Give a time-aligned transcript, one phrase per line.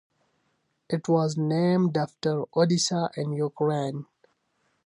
[0.89, 4.07] It was named after Odessa, in Ukraine.